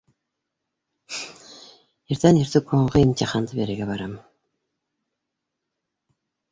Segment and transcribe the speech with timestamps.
[2.15, 4.19] Иртән иртүк һуңғы имтиханды бирергә барам.